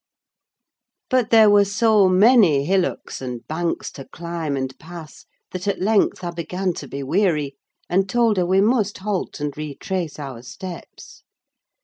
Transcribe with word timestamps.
But 1.11 1.29
there 1.29 1.47
were 1.51 1.63
so 1.63 2.09
many 2.09 2.65
hillocks 2.65 3.21
and 3.21 3.45
banks 3.47 3.91
to 3.91 4.05
climb 4.05 4.57
and 4.57 4.73
pass, 4.79 5.25
that, 5.51 5.67
at 5.67 5.79
length, 5.79 6.23
I 6.23 6.31
began 6.31 6.73
to 6.81 6.87
be 6.87 7.03
weary, 7.03 7.55
and 7.87 8.09
told 8.09 8.37
her 8.37 8.45
we 8.47 8.61
must 8.61 8.97
halt, 8.97 9.39
and 9.39 9.55
retrace 9.55 10.17
our 10.17 10.41
steps. 10.41 11.21